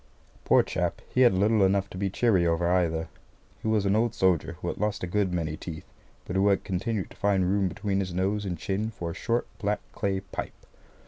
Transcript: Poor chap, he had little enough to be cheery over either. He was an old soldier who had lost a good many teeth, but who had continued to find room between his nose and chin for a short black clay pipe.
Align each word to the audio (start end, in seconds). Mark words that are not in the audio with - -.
Poor 0.45 0.63
chap, 0.63 0.99
he 1.13 1.21
had 1.21 1.31
little 1.35 1.63
enough 1.63 1.87
to 1.87 1.95
be 1.99 2.09
cheery 2.09 2.47
over 2.47 2.67
either. 2.67 3.07
He 3.61 3.67
was 3.67 3.85
an 3.85 3.95
old 3.95 4.15
soldier 4.15 4.53
who 4.53 4.67
had 4.69 4.79
lost 4.79 5.03
a 5.03 5.05
good 5.05 5.31
many 5.31 5.55
teeth, 5.55 5.85
but 6.25 6.35
who 6.35 6.47
had 6.47 6.63
continued 6.63 7.11
to 7.11 7.17
find 7.17 7.47
room 7.47 7.67
between 7.67 7.99
his 7.99 8.11
nose 8.11 8.43
and 8.43 8.57
chin 8.57 8.89
for 8.89 9.11
a 9.11 9.13
short 9.13 9.45
black 9.59 9.79
clay 9.91 10.21
pipe. 10.21 10.55